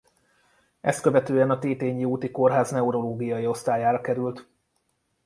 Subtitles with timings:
[0.81, 4.47] Ezt követően a Tétényi úti kórház neurológiai osztályára került.